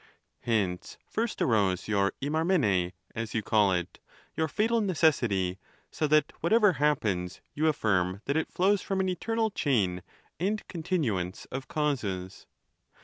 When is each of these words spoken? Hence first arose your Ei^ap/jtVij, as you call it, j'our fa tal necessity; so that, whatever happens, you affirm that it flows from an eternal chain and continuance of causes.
Hence 0.39 0.97
first 1.05 1.43
arose 1.43 1.87
your 1.87 2.13
Ei^ap/jtVij, 2.23 2.93
as 3.13 3.35
you 3.35 3.43
call 3.43 3.71
it, 3.71 3.99
j'our 4.35 4.49
fa 4.49 4.67
tal 4.67 4.81
necessity; 4.81 5.59
so 5.91 6.07
that, 6.07 6.33
whatever 6.41 6.73
happens, 6.81 7.39
you 7.53 7.67
affirm 7.67 8.23
that 8.25 8.35
it 8.35 8.49
flows 8.51 8.81
from 8.81 8.99
an 8.99 9.09
eternal 9.09 9.51
chain 9.51 10.01
and 10.39 10.67
continuance 10.67 11.45
of 11.51 11.67
causes. 11.67 12.47